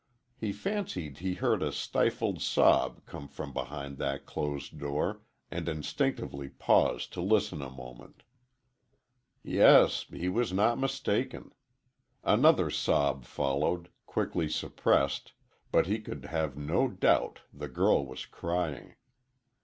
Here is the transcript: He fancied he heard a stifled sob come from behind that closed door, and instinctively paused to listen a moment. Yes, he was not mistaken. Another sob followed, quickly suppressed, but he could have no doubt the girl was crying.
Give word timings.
He 0.35 0.51
fancied 0.51 1.19
he 1.19 1.35
heard 1.35 1.61
a 1.61 1.71
stifled 1.71 2.41
sob 2.41 3.05
come 3.05 3.27
from 3.27 3.53
behind 3.53 3.99
that 3.99 4.25
closed 4.25 4.79
door, 4.79 5.21
and 5.51 5.69
instinctively 5.69 6.49
paused 6.49 7.13
to 7.13 7.21
listen 7.21 7.61
a 7.61 7.69
moment. 7.69 8.23
Yes, 9.43 10.05
he 10.11 10.27
was 10.27 10.51
not 10.51 10.79
mistaken. 10.79 11.51
Another 12.23 12.71
sob 12.71 13.25
followed, 13.25 13.89
quickly 14.07 14.49
suppressed, 14.49 15.33
but 15.71 15.85
he 15.85 15.99
could 15.99 16.25
have 16.25 16.57
no 16.57 16.87
doubt 16.87 17.41
the 17.53 17.67
girl 17.67 18.03
was 18.03 18.25
crying. 18.25 18.95